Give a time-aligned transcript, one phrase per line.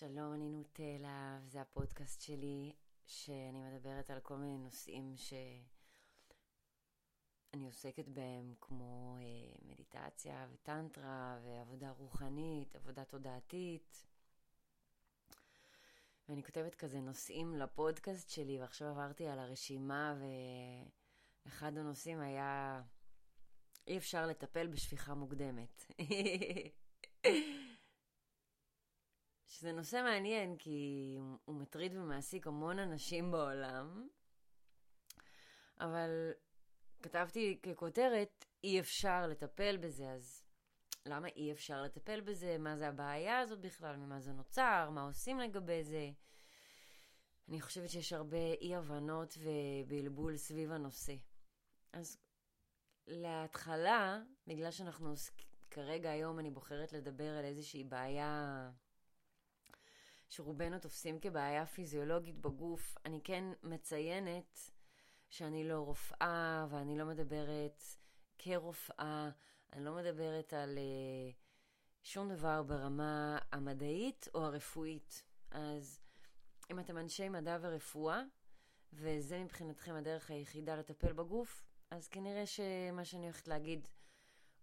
[0.00, 2.72] שלום, אני נוטלה, וזה הפודקאסט שלי,
[3.06, 5.66] שאני מדברת על כל מיני נושאים שאני
[7.66, 9.22] עוסקת בהם, כמו אה,
[9.62, 14.06] מדיטציה וטנטרה ועבודה רוחנית, עבודה תודעתית.
[16.28, 20.14] ואני כותבת כזה נושאים לפודקאסט שלי, ועכשיו עברתי על הרשימה,
[21.46, 22.82] ואחד הנושאים היה
[23.86, 25.86] אי אפשר לטפל בשפיכה מוקדמת.
[29.50, 34.08] שזה נושא מעניין, כי הוא מטריד ומעסיק המון אנשים בעולם,
[35.80, 36.32] אבל
[37.02, 40.44] כתבתי ככותרת, אי אפשר לטפל בזה, אז
[41.06, 42.58] למה אי אפשר לטפל בזה?
[42.58, 43.96] מה זה הבעיה הזאת בכלל?
[43.96, 44.90] ממה זה נוצר?
[44.90, 46.10] מה עושים לגבי זה?
[47.48, 51.14] אני חושבת שיש הרבה אי-הבנות ובלבול סביב הנושא.
[51.92, 52.18] אז
[53.06, 55.14] להתחלה, בגלל שאנחנו
[55.70, 58.70] כרגע היום אני בוחרת לדבר על איזושהי בעיה
[60.30, 64.70] שרובנו תופסים כבעיה פיזיולוגית בגוף, אני כן מציינת
[65.28, 67.82] שאני לא רופאה ואני לא מדברת
[68.38, 69.30] כרופאה,
[69.72, 71.34] אני לא מדברת על uh,
[72.02, 75.24] שום דבר ברמה המדעית או הרפואית.
[75.50, 76.00] אז
[76.70, 78.22] אם אתם אנשי מדע ורפואה,
[78.92, 83.88] וזה מבחינתכם הדרך היחידה לטפל בגוף, אז כנראה שמה שאני הולכת להגיד,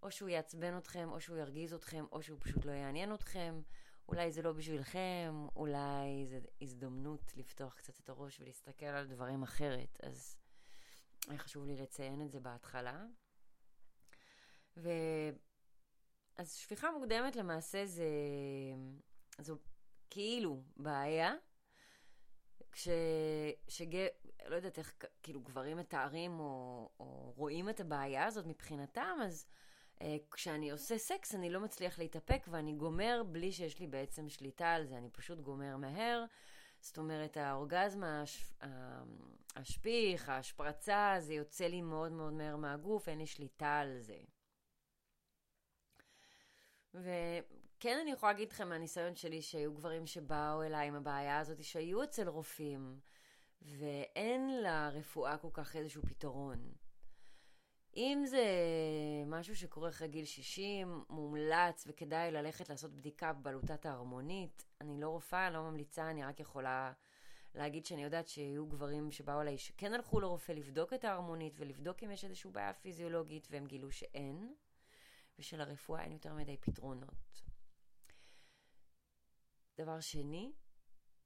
[0.04, 3.62] או שהוא יעצבן אתכם, או שהוא ירגיז אתכם, או שהוא פשוט לא יעניין אתכם,
[4.08, 10.00] אולי זה לא בשבילכם, אולי זו הזדמנות לפתוח קצת את הראש ולהסתכל על דברים אחרת.
[10.04, 10.36] אז
[11.28, 13.06] היה חשוב לי לציין את זה בהתחלה.
[14.78, 14.90] ו...
[16.38, 18.08] אז שפיכה מוקדמת למעשה זה...
[19.40, 19.58] זו
[20.10, 21.34] כאילו בעיה,
[22.72, 22.88] כש...
[23.68, 24.08] שג...
[24.46, 29.67] לא יודעת איך, כאילו גברים מתארים או, או רואים את הבעיה הזאת מבחינתם, אז אה,
[30.32, 34.86] כשאני עושה סקס אני לא מצליח להתאפק ואני גומר בלי שיש לי בעצם שליטה על
[34.86, 36.26] זה, אני פשוט גומר מהר.
[36.82, 38.54] זאת אומרת, האורגזם, הש...
[39.56, 44.18] השפיך, ההשפרצה, זה יוצא לי מאוד מאוד מהר מהגוף, אין לי שליטה על זה.
[46.94, 52.04] וכן אני יכולה להגיד לכם מהניסיון שלי שהיו גברים שבאו אליי עם הבעיה הזאת, שהיו
[52.04, 53.00] אצל רופאים,
[53.62, 56.72] ואין לרפואה כל כך איזשהו פתרון.
[57.96, 58.46] אם זה
[59.40, 65.50] משהו שקורה אחרי גיל 60, מומלץ וכדאי ללכת לעשות בדיקה בבלוטת ההרמונית, אני לא רופאה,
[65.50, 66.94] לא ממליצה, אני רק יכולה
[67.56, 72.12] להגיד שאני יודעת שיהיו גברים שבאו אליי שכן הלכו לרופא לבדוק את ההרמונית ולבדוק אם
[72.12, 74.54] יש איזושהי בעיה פיזיולוגית והם גילו שאין,
[75.40, 77.42] ושלרפואה אין יותר מדי פתרונות.
[79.78, 80.52] דבר שני,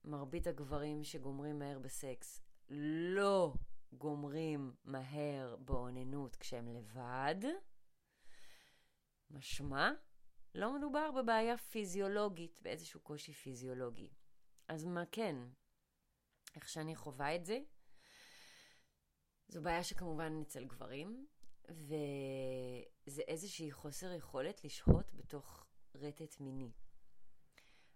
[0.04, 3.54] מרבית הגברים שגומרים מהר בסקס לא
[3.94, 7.36] גומרים מהר באוננות כשהם לבד,
[9.34, 9.92] משמע,
[10.56, 14.10] לא מדובר בבעיה פיזיולוגית, באיזשהו קושי פיזיולוגי.
[14.68, 15.36] אז מה כן?
[16.56, 17.60] איך שאני חווה את זה?
[19.48, 21.28] זו בעיה שכמובן אצל גברים,
[21.70, 25.66] וזה איזושהי חוסר יכולת לשהות בתוך
[25.96, 26.72] רטט מיני.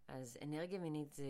[0.08, 1.26] אז אנרגיה מינית זה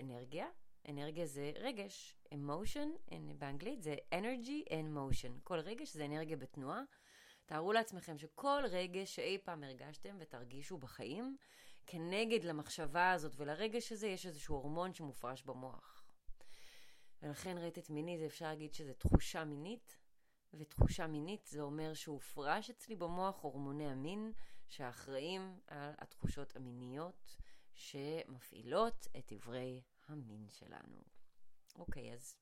[0.00, 0.46] אנרגיה,
[0.88, 5.40] אנרגיה זה רגש, emotion, באנגלית זה energy and motion.
[5.42, 6.82] כל רגש זה אנרגיה בתנועה.
[7.46, 11.36] תארו לעצמכם שכל רגש שאי פעם הרגשתם ותרגישו בחיים,
[11.86, 16.04] כנגד למחשבה הזאת ולרגש הזה יש איזשהו הורמון שמופרש במוח.
[17.22, 19.98] ולכן רטט מיני זה אפשר להגיד שזה תחושה מינית,
[20.54, 24.32] ותחושה מינית זה אומר שהופרש אצלי במוח הורמוני המין
[24.68, 27.36] שאחראים על התחושות המיניות
[27.74, 31.02] שמפעילות את איברי המין שלנו.
[31.78, 32.36] אוקיי, אז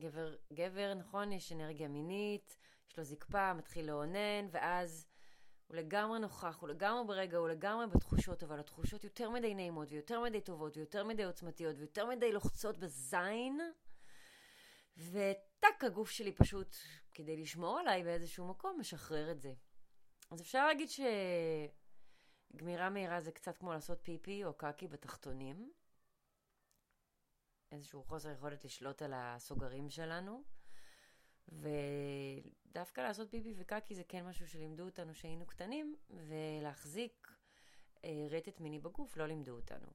[0.00, 2.56] גבר, גבר, נכון, יש אנרגיה מינית,
[2.90, 5.06] יש לו זקפה, מתחיל לאונן, ואז
[5.66, 10.20] הוא לגמרי נוכח, הוא לגמרי ברגע, הוא לגמרי בתחושות, אבל התחושות יותר מדי נעימות, ויותר
[10.20, 13.60] מדי טובות, ויותר מדי עוצמתיות, ויותר מדי לוחצות בזין,
[14.96, 16.76] וטאק, הגוף שלי פשוט,
[17.14, 19.52] כדי לשמור עליי באיזשהו מקום, משחרר את זה.
[20.30, 20.88] אז אפשר להגיד
[22.54, 25.72] שגמירה מהירה זה קצת כמו לעשות פיפי או קקי בתחתונים.
[27.72, 30.42] איזשהו חוסר יכולת לשלוט על הסוגרים שלנו.
[31.48, 37.32] ודווקא לעשות פיפי וקקי זה כן משהו שלימדו אותנו שהיינו קטנים, ולהחזיק
[38.04, 39.88] אה, רטט מיני בגוף לא לימדו אותנו.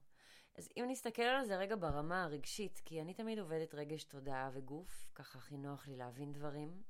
[0.54, 5.10] אז אם נסתכל על זה רגע ברמה הרגשית, כי אני תמיד עובדת רגש תודעה וגוף,
[5.14, 6.82] ככה הכי נוח לי להבין דברים,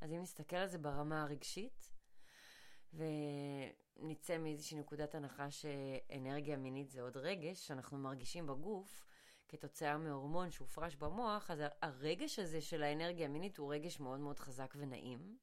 [0.00, 1.92] אז אם נסתכל על זה ברמה הרגשית,
[2.94, 9.06] ונצא מאיזושהי נקודת הנחה שאנרגיה מינית זה עוד רגש שאנחנו מרגישים בגוף,
[9.48, 14.74] כתוצאה מהורמון שהופרש במוח, אז הרגש הזה של האנרגיה המינית הוא רגש מאוד מאוד חזק
[14.76, 15.38] ונעים.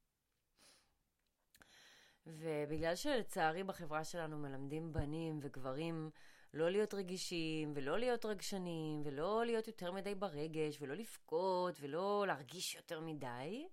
[2.26, 6.10] ובגלל שלצערי בחברה שלנו מלמדים בנים וגברים
[6.54, 12.76] לא להיות רגישים, ולא להיות רגשנים, ולא להיות יותר מדי ברגש, ולא לבכות, ולא להרגיש
[12.76, 13.68] יותר מדי.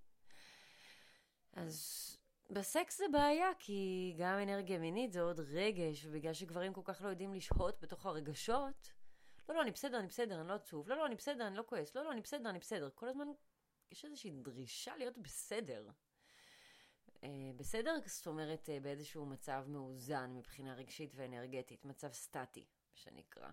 [1.53, 2.17] אז
[2.51, 7.09] בסקס זה בעיה, כי גם אנרגיה מינית זה עוד רגש, ובגלל שגברים כל כך לא
[7.09, 8.93] יודעים לשהות בתוך הרגשות,
[9.51, 11.63] לא, לא, אני בסדר, אני בסדר, אני לא עצוב, לא, לא, אני בסדר, אני לא
[11.67, 12.91] כועס, לא, לא, אני בסדר, אני בסדר.
[12.95, 13.29] כל הזמן
[13.91, 15.89] יש איזושהי דרישה להיות בסדר.
[17.09, 17.23] Uh,
[17.57, 22.65] בסדר, זאת אומרת, uh, באיזשהו מצב מאוזן מבחינה רגשית ואנרגטית, מצב סטטי,
[22.95, 23.51] שנקרא.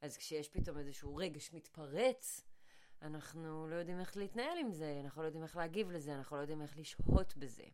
[0.00, 2.44] אז כשיש פתאום איזשהו רגש מתפרץ,
[3.02, 6.40] אנחנו לא יודעים איך להתנהל עם זה, אנחנו לא יודעים איך להגיב לזה, אנחנו לא
[6.40, 7.64] יודעים איך לשהות בזה.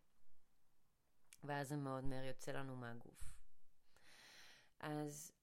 [1.44, 3.25] ואז זה מאוד מהר יוצא לנו מהגוף.
[4.81, 5.35] אז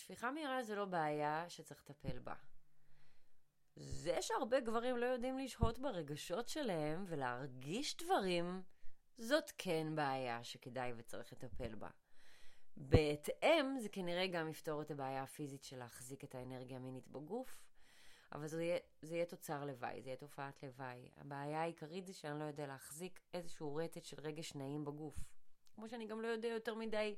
[0.00, 2.34] שפיכה מהירה זה לא בעיה שצריך לטפל בה.
[3.76, 8.62] זה שהרבה גברים לא יודעים לשהות ברגשות שלהם ולהרגיש דברים,
[9.18, 11.88] זאת כן בעיה שכדאי וצריך לטפל בה.
[12.76, 17.62] בהתאם, זה כנראה גם יפתור את הבעיה הפיזית של להחזיק את האנרגיה המינית בגוף,
[18.32, 21.10] אבל זה יהיה, זה יהיה תוצר לוואי, זה יהיה תופעת לוואי.
[21.16, 25.16] הבעיה העיקרית זה שאני לא יודע להחזיק איזשהו רטט של רגש נעים בגוף.
[25.74, 27.16] כמו שאני גם לא יודע יותר מדי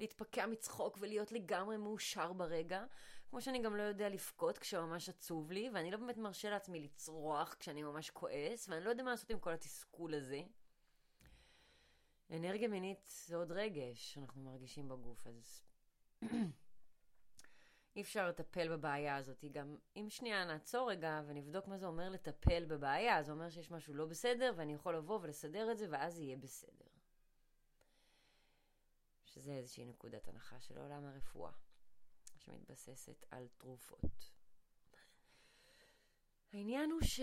[0.00, 2.84] להתפקע מצחוק ולהיות לגמרי מאושר ברגע,
[3.30, 7.56] כמו שאני גם לא יודע לבכות כשממש עצוב לי, ואני לא באמת מרשה לעצמי לצרוח
[7.60, 10.42] כשאני ממש כועס, ואני לא יודע מה לעשות עם כל התסכול הזה.
[12.30, 15.62] אנרגיה מינית זה עוד רגש שאנחנו מרגישים בגוף, אז
[17.96, 19.44] אי אפשר לטפל בבעיה הזאת.
[19.52, 23.94] גם אם שנייה נעצור רגע ונבדוק מה זה אומר לטפל בבעיה, זה אומר שיש משהו
[23.94, 26.89] לא בסדר ואני יכול לבוא ולסדר את זה ואז יהיה בסדר.
[29.30, 31.52] שזה איזושהי נקודת הנחה של עולם הרפואה,
[32.38, 34.32] שמתבססת על תרופות.
[36.52, 37.20] העניין הוא ש...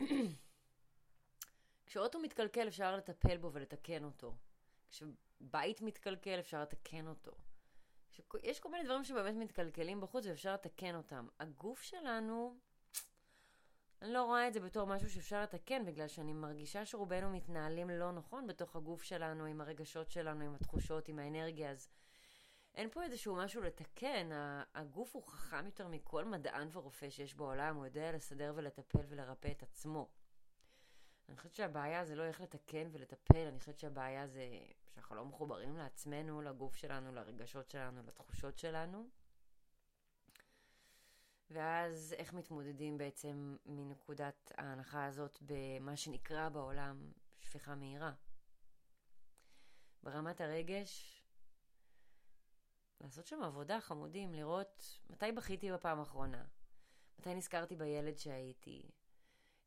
[1.86, 4.36] כשאוטו מתקלקל אפשר לטפל בו ולתקן אותו.
[4.88, 7.32] כשבית מתקלקל אפשר לתקן אותו.
[8.42, 11.28] יש כל מיני דברים שבאמת מתקלקלים בחוץ ואפשר לתקן אותם.
[11.40, 12.58] הגוף שלנו,
[14.04, 18.12] אני לא רואה את זה בתור משהו שאפשר לתקן, בגלל שאני מרגישה שרובנו מתנהלים לא
[18.12, 21.88] נכון בתוך הגוף שלנו, עם הרגשות שלנו, עם התחושות, עם האנרגיה, אז
[22.74, 24.30] אין פה איזשהו משהו לתקן.
[24.74, 29.62] הגוף הוא חכם יותר מכל מדען ורופא שיש בעולם, הוא יודע לסדר ולטפל ולרפא את
[29.62, 30.08] עצמו.
[31.28, 34.44] אני חושבת שהבעיה זה לא איך לתקן ולטפל, אני חושבת שהבעיה זה
[34.94, 39.08] שאנחנו לא מחוברים לעצמנו, לגוף שלנו, לרגשות שלנו, לתחושות שלנו.
[41.54, 48.12] ואז איך מתמודדים בעצם מנקודת ההנחה הזאת במה שנקרא בעולם שפיכה מהירה.
[50.02, 51.22] ברמת הרגש,
[53.00, 56.44] לעשות שם עבודה חמודים, לראות מתי בכיתי בפעם האחרונה,
[57.18, 58.90] מתי נזכרתי בילד שהייתי,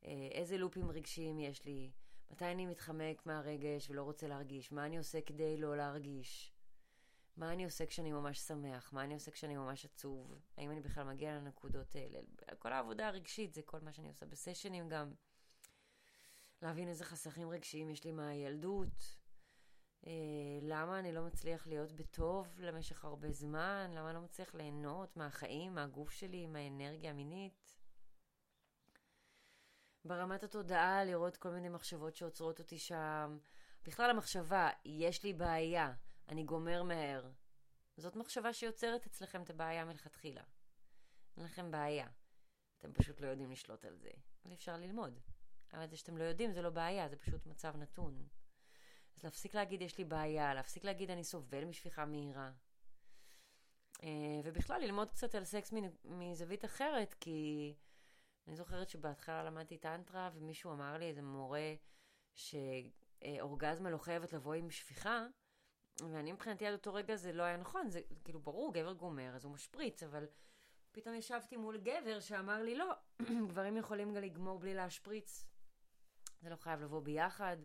[0.05, 1.91] אה, איזה לופים רגשיים יש לי,
[2.31, 6.53] מתי אני מתחמק מהרגש ולא רוצה להרגיש, מה אני עושה כדי לא להרגיש,
[7.37, 11.03] מה אני עושה כשאני ממש שמח, מה אני עושה כשאני ממש עצוב, האם אני בכלל
[11.03, 12.19] מגיע לנקודות האלה.
[12.59, 15.13] כל העבודה הרגשית זה כל מה שאני עושה בסשנים גם.
[16.61, 19.17] להבין איזה חסכים רגשיים יש לי מהילדות,
[20.07, 20.11] אה,
[20.61, 25.75] למה אני לא מצליח להיות בטוב למשך הרבה זמן, למה אני לא מצליח ליהנות מהחיים,
[25.75, 27.77] מהגוף שלי, מהאנרגיה המינית.
[30.05, 33.37] ברמת התודעה, לראות כל מיני מחשבות שעוצרות אותי שם.
[33.83, 35.93] בכלל המחשבה, יש לי בעיה,
[36.29, 37.29] אני גומר מהר.
[37.97, 40.43] זאת מחשבה שיוצרת אצלכם את הבעיה מלכתחילה.
[41.37, 42.07] אין לכם בעיה.
[42.77, 44.09] אתם פשוט לא יודעים לשלוט על זה.
[44.45, 45.19] ואפשר ללמוד.
[45.73, 48.27] אבל זה שאתם לא יודעים זה לא בעיה, זה פשוט מצב נתון.
[49.15, 52.51] אז להפסיק להגיד יש לי בעיה, להפסיק להגיד אני סובל משפיכה מהירה.
[54.03, 55.73] אה, ובכלל ללמוד קצת על סקס
[56.03, 57.73] מזווית אחרת, כי
[58.47, 61.73] אני זוכרת שבהתחלה למדתי טנטרה, ומישהו אמר לי, איזה מורה,
[62.33, 65.25] שאורגזמה לא חייבת לבוא עם שפיכה,
[66.01, 69.45] ואני מבחינתי עד אותו רגע זה לא היה נכון, זה כאילו ברור, גבר גומר, אז
[69.45, 70.25] הוא משפריץ, אבל
[70.91, 72.93] פתאום ישבתי מול גבר שאמר לי, לא,
[73.49, 75.45] גברים יכולים גם לגמור בלי להשפריץ,
[76.41, 77.57] זה לא חייב לבוא ביחד.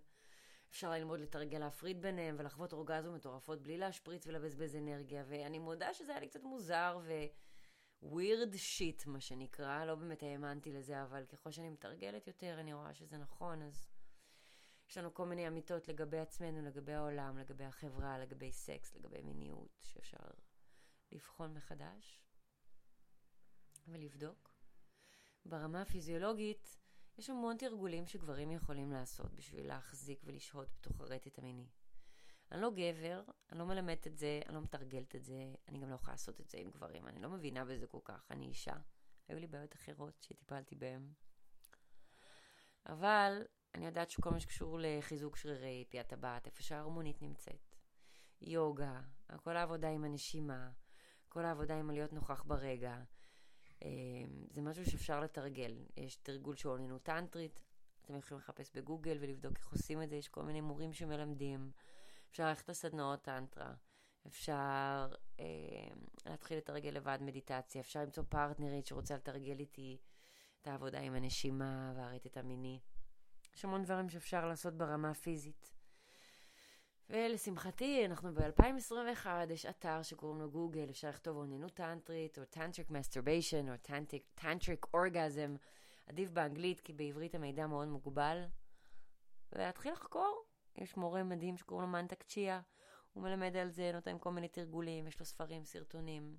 [0.71, 6.13] אפשר ללמוד לתרגל להפריד ביניהם ולחוות אורגזמות מטורפות בלי להשפריץ ולבזבז אנרגיה, ואני מודה שזה
[6.13, 7.13] היה לי קצת מוזר ו...
[8.03, 12.95] weird shit, מה שנקרא, לא באמת האמנתי לזה, אבל ככל שאני מתרגלת יותר, אני רואה
[12.95, 13.89] שזה נכון, אז
[14.93, 19.79] יש לנו כל מיני אמיתות לגבי עצמנו, לגבי העולם, לגבי החברה, לגבי סקס, לגבי מיניות,
[19.83, 20.19] שאפשר
[21.13, 22.23] לבחון מחדש
[23.89, 24.55] ולבדוק.
[25.45, 26.77] ברמה הפיזיולוגית,
[27.19, 31.69] יש המון תרגולים שגברים יכולים לעשות בשביל להחזיק ולשהות בתוך הרטט המיני.
[32.51, 33.23] אני לא גבר,
[33.53, 36.41] אני לא מלמדת את זה, אני לא מתרגלת את זה, אני גם לא יכולה לעשות
[36.41, 38.77] את זה עם גברים, אני לא מבינה בזה כל כך, אני אישה.
[39.29, 41.13] היו לי בעיות אחרות שטיפלתי בהן.
[42.87, 43.43] אבל
[43.75, 47.77] אני יודעת שכל מה שקשור לחיזוק שרירי פי הטבעת, איפה שההרמונית נמצאת,
[48.41, 49.01] יוגה,
[49.37, 50.71] כל העבודה עם הנשימה,
[51.29, 53.03] כל העבודה עם הלהיות נוכח ברגע.
[53.83, 53.89] אה,
[54.51, 55.85] זה משהו שאפשר לתרגל.
[55.97, 57.61] יש תרגול של אוננות טנטרית,
[58.03, 61.71] אתם יכולים לחפש בגוגל ולבדוק איך עושים את זה, יש כל מיני מורים שמלמדים.
[62.31, 63.75] אפשר ללכת לסדנאות טנטרה.
[64.27, 65.45] אפשר אה,
[66.27, 69.99] להתחיל לתרגל לבד מדיטציה, אפשר למצוא פרטנרית שרוצה לתרגל איתי
[70.63, 72.81] את העבודה עם הנשימה והרטט המיני.
[73.55, 75.73] יש המון דברים שאפשר לעשות ברמה הפיזית.
[77.11, 83.69] ולשמחתי, אנחנו ב-2021, יש אתר שקוראים לו גוגל, אפשר לכתוב אוננות טנטרית, או tantric masturbation,
[83.69, 83.75] או
[84.35, 85.57] tantric orgasm,
[86.07, 88.45] עדיף באנגלית, כי בעברית המידע מאוד מוגבל.
[89.53, 90.45] ולהתחיל לחקור.
[90.77, 92.61] יש מורה מדהים שקוראים לו מנטק צ'יה,
[93.13, 96.37] הוא מלמד על זה, נותן כל מיני תרגולים, יש לו ספרים, סרטונים.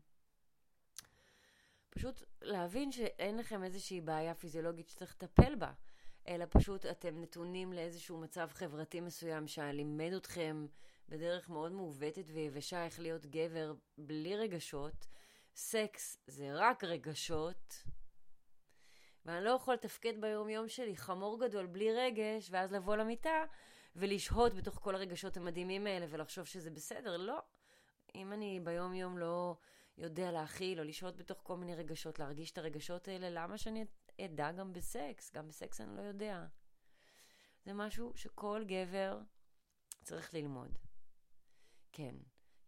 [1.90, 5.72] פשוט להבין שאין לכם איזושהי בעיה פיזיולוגית שצריך לטפל בה,
[6.28, 10.66] אלא פשוט אתם נתונים לאיזשהו מצב חברתי מסוים שלימד אתכם
[11.10, 15.08] בדרך מאוד מעוותת ויבשה איך להיות גבר בלי רגשות.
[15.56, 17.84] סקס זה רק רגשות,
[19.26, 23.44] ואני לא יכול לתפקד ביום-יום שלי חמור גדול בלי רגש, ואז לבוא למיטה
[23.96, 27.18] ולשהות בתוך כל הרגשות המדהימים האלה ולחשוב שזה בסדר.
[27.18, 27.40] לא.
[28.16, 29.56] אם אני ביום-יום לא
[29.98, 33.86] יודע להכיל או לשהות בתוך כל מיני רגשות, להרגיש את הרגשות האלה, למה שאני
[34.22, 35.32] אדע גם בסקס?
[35.32, 36.46] גם בסקס אני לא יודע.
[37.66, 39.20] זה משהו שכל גבר
[40.04, 40.78] צריך ללמוד.
[41.92, 42.16] כן,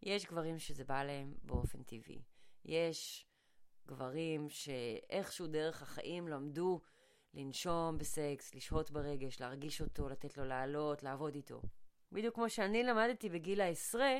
[0.02, 2.22] יש גברים שזה בא להם באופן טבעי.
[2.64, 3.26] יש
[3.86, 6.80] גברים שאיכשהו דרך החיים למדו
[7.34, 11.62] לנשום בסקס, לשהות ברגש, להרגיש אותו, לתת לו לעלות, לעבוד איתו.
[12.12, 14.18] בדיוק כמו שאני למדתי בגיל העשרה,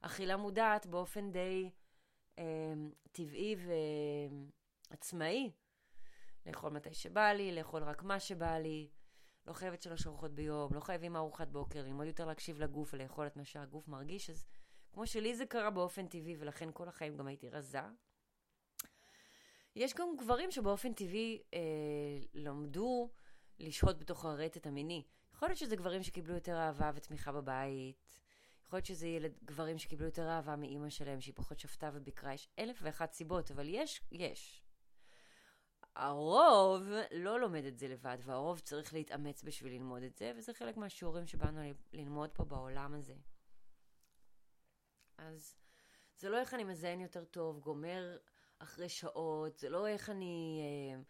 [0.00, 1.70] אכילה מודעת באופן די
[2.38, 2.44] אה,
[3.12, 3.56] טבעי
[4.90, 5.50] ועצמאי.
[6.46, 8.88] לאכול מתי שבא לי, לאכול רק מה שבא לי,
[9.46, 13.36] לא חייבת שלוש ארוחות ביום, לא חייבים ארוחת בוקר, ללמוד יותר להקשיב לגוף ולאכול את
[13.36, 14.46] מה שהגוף מרגיש, אז
[14.92, 17.80] כמו שלי זה קרה באופן טבעי, ולכן כל החיים גם הייתי רזה.
[19.76, 21.60] יש גם גברים שבאופן טבעי אה,
[22.34, 23.10] למדו
[23.58, 25.02] לשהות בתוך הרטט המיני.
[25.34, 28.20] יכול להיות שזה גברים שקיבלו יותר אהבה ותמיכה בבית.
[28.66, 32.34] יכול להיות שזה ילד, גברים שקיבלו יותר אהבה מאימא שלהם, שהיא פחות שפטה וביקרה.
[32.34, 34.63] יש אלף ואחת סיבות, אבל יש, יש.
[35.96, 40.76] הרוב לא לומד את זה לבד, והרוב צריך להתאמץ בשביל ללמוד את זה, וזה חלק
[40.76, 41.60] מהשיעורים שבאנו
[41.92, 43.14] ללמוד פה בעולם הזה.
[45.18, 45.56] אז
[46.16, 48.18] זה לא איך אני מזיין יותר טוב, גומר
[48.58, 51.02] אחרי שעות, זה לא איך אני, אה,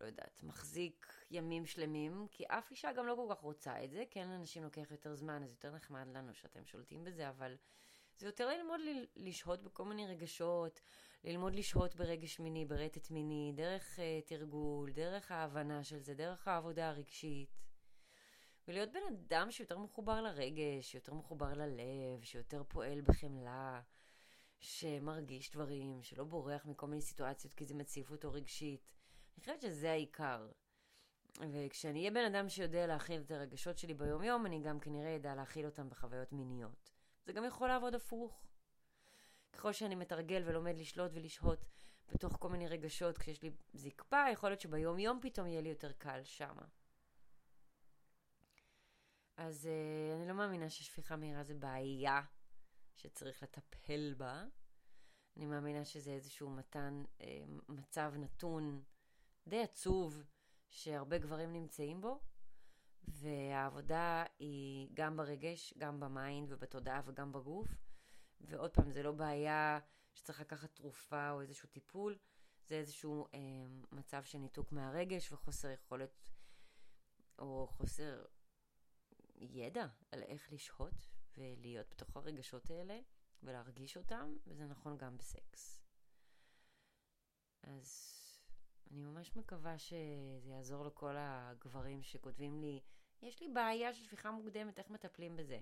[0.00, 4.04] לא יודעת, מחזיק ימים שלמים, כי אף אישה גם לא כל כך רוצה את זה,
[4.10, 7.56] כן לאנשים לוקח יותר זמן, אז יותר נחמד לנו שאתם שולטים בזה, אבל
[8.20, 8.80] זה יותר ללמוד
[9.16, 10.80] לשהות בכל מיני רגשות,
[11.24, 16.88] ללמוד לשהות ברגש מיני, ברטט מיני, דרך uh, תרגול, דרך ההבנה של זה, דרך העבודה
[16.88, 17.58] הרגשית.
[18.68, 23.80] ולהיות בן אדם שיותר מחובר לרגש, שיותר מחובר ללב, שיותר פועל בחמלה,
[24.58, 28.88] שמרגיש דברים, שלא בורח מכל מיני סיטואציות כי זה מציף אותו רגשית.
[29.34, 30.48] אני חושבת שזה העיקר.
[31.52, 35.66] וכשאני אהיה בן אדם שיודע להכיל את הרגשות שלי ביום-יום, אני גם כנראה אדע להכיל
[35.66, 36.99] אותם בחוויות מיניות.
[37.30, 38.42] זה גם יכול לעבוד הפוך.
[39.52, 41.66] ככל שאני מתרגל ולומד לשלוט ולשהות
[42.08, 46.20] בתוך כל מיני רגשות כשיש לי זקפה, יכול להיות שביום-יום פתאום יהיה לי יותר קל
[46.24, 46.62] שמה.
[49.36, 52.20] אז אה, אני לא מאמינה ששפיכה מהירה זה בעיה
[52.96, 54.44] שצריך לטפל בה.
[55.36, 57.22] אני מאמינה שזה איזשהו מתן, אה,
[57.68, 58.82] מצב נתון
[59.46, 60.22] די עצוב
[60.68, 62.20] שהרבה גברים נמצאים בו,
[63.08, 67.68] והעבודה היא גם ברגש, גם ב mind ובתודעה וגם בגוף.
[68.40, 69.78] ועוד פעם, זה לא בעיה
[70.14, 72.18] שצריך לקחת תרופה או איזשהו טיפול,
[72.66, 73.38] זה איזשהו אה,
[73.92, 76.20] מצב של ניתוק מהרגש וחוסר יכולת
[77.38, 78.24] או חוסר
[79.36, 83.00] ידע על איך לשהות ולהיות בתוך הרגשות האלה
[83.42, 85.80] ולהרגיש אותם, וזה נכון גם בסקס.
[87.62, 88.19] אז
[88.90, 92.80] אני ממש מקווה שזה יעזור לכל הגברים שכותבים לי,
[93.22, 95.60] יש לי בעיה של שפיכה מוקדמת, איך מטפלים בזה?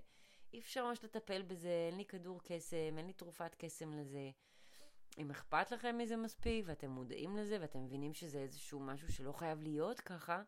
[0.53, 4.31] אי אפשר ממש לטפל בזה, אין לי כדור קסם, אין לי תרופת קסם לזה.
[5.17, 9.61] אם אכפת לכם מזה מספיק, ואתם מודעים לזה, ואתם מבינים שזה איזשהו משהו שלא חייב
[9.61, 10.43] להיות ככה,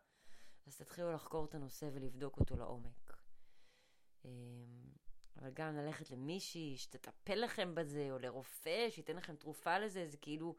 [0.66, 3.16] אז תתחילו לחקור את הנושא ולבדוק אותו לעומק.
[4.24, 4.30] אמ,
[5.36, 10.56] אבל גם ללכת למישהי שתטפל לכם בזה, או לרופא שייתן לכם תרופה לזה, זה כאילו,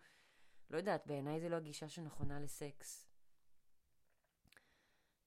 [0.70, 3.10] לא יודעת, בעיניי זה לא הגישה שנכונה לסקס.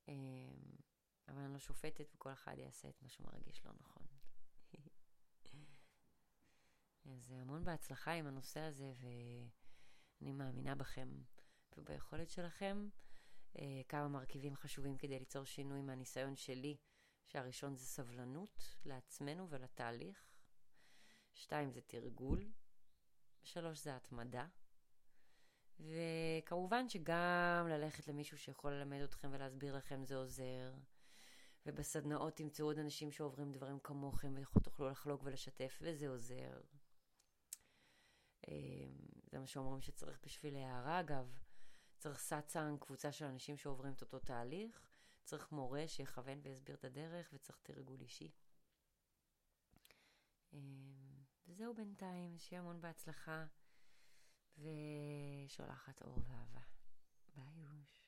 [0.08, 0.76] אמ,
[1.28, 4.06] אבל אני לא שופטת וכל אחד יעשה את מה שמרגיש לא נכון.
[7.12, 11.08] אז המון בהצלחה עם הנושא הזה, ואני מאמינה בכם
[11.76, 12.88] וביכולת שלכם.
[13.58, 16.76] אה, כמה מרכיבים חשובים כדי ליצור שינוי מהניסיון שלי,
[17.24, 20.26] שהראשון זה סבלנות לעצמנו ולתהליך.
[21.34, 22.52] שתיים זה תרגול,
[23.42, 24.46] שלוש זה התמדה.
[25.80, 30.74] וכמובן שגם ללכת למישהו שיכול ללמד אתכם ולהסביר לכם זה עוזר.
[31.66, 36.60] ובסדנאות תמצאו עוד אנשים שעוברים דברים כמוכם ותוכלו לחלוק ולשתף, וזה עוזר.
[38.48, 38.96] אמ,
[39.30, 41.38] זה מה שאומרים שצריך בשביל הארה, אגב.
[41.98, 44.86] צריך סאצאנג, קבוצה של אנשים שעוברים את אותו תהליך.
[45.24, 48.30] צריך מורה שיכוון ויסביר את הדרך, וצריך תרגול אישי.
[50.52, 53.46] אמ, וזהו בינתיים, שיהיה המון בהצלחה,
[54.58, 56.60] ושולחת אור ואהבה.
[57.34, 58.05] ביי יוש.